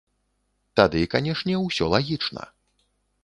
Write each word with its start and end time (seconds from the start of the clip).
Тады, 0.79 1.01
канешне, 1.13 1.59
усё 1.67 1.91
лагічна. 1.97 2.47